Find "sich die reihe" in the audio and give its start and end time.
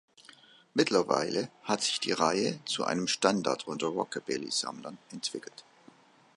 1.83-2.57